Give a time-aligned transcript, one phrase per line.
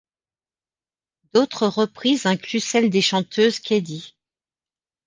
[1.31, 4.01] D'autres reprises incluent celles des chanteuses k.d.